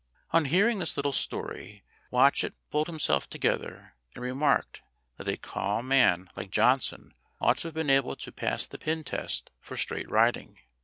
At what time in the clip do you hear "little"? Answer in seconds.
0.97-1.11